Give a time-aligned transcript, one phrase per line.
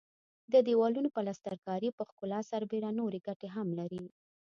[0.53, 4.03] د دېوالونو پلستر کاري پر ښکلا سربېره نورې ګټې هم لري.